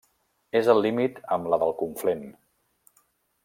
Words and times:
És 0.59 0.69
al 0.73 0.81
límit 0.85 1.19
amb 1.37 1.51
la 1.55 1.61
del 1.65 1.75
Conflent. 1.85 2.25